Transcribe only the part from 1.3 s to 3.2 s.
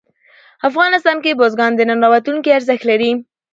بزګان د نن او راتلونکي ارزښت لري.